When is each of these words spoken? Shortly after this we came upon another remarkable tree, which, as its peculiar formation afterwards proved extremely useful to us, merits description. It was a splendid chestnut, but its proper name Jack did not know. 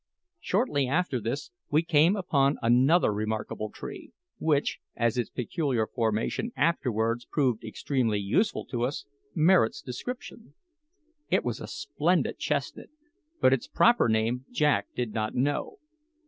Shortly 0.39 0.87
after 0.87 1.19
this 1.21 1.51
we 1.69 1.83
came 1.83 2.15
upon 2.15 2.57
another 2.63 3.13
remarkable 3.13 3.69
tree, 3.69 4.13
which, 4.39 4.79
as 4.95 5.15
its 5.15 5.29
peculiar 5.29 5.85
formation 5.85 6.51
afterwards 6.55 7.23
proved 7.25 7.63
extremely 7.63 8.17
useful 8.17 8.65
to 8.71 8.81
us, 8.81 9.05
merits 9.35 9.79
description. 9.79 10.55
It 11.29 11.45
was 11.45 11.61
a 11.61 11.67
splendid 11.67 12.39
chestnut, 12.39 12.89
but 13.39 13.53
its 13.53 13.67
proper 13.67 14.09
name 14.09 14.45
Jack 14.49 14.87
did 14.95 15.13
not 15.13 15.35
know. 15.35 15.77